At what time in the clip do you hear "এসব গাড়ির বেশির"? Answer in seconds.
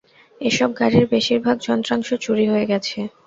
0.41-1.39